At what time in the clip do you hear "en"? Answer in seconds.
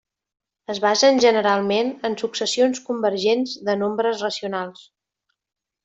2.09-2.17